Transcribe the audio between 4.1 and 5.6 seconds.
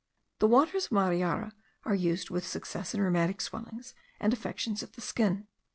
and affections of the skin.